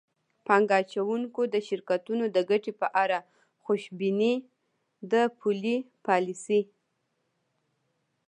پانګه 0.45 0.75
اچوونکو 0.81 1.41
د 1.53 1.55
شرکتونو 1.67 2.25
د 2.35 2.37
ګټې 2.49 2.71
په 2.81 2.87
اړه 3.03 3.19
خوشبیني 3.63 4.33
د 5.11 5.13
پولي 5.39 5.77
پالیسۍ 6.05 6.61